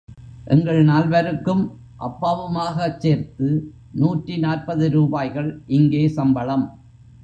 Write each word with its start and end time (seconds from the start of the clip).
எங்கள் 0.45 0.79
நால்வருக்கும் 0.85 1.61
அப்பாவுமாகச் 1.99 2.99
சேர்த்து 2.99 3.49
நூற்றி 3.93 4.37
நாற்பது 4.37 4.89
ரூபாய்கள் 4.89 5.63
இங்கே 5.67 6.07
சம்பளம். 6.07 6.65